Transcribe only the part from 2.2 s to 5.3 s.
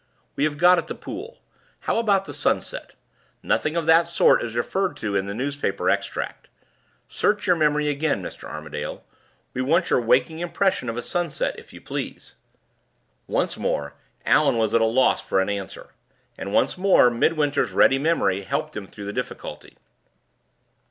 the sunset? Nothing of that sort is referred to in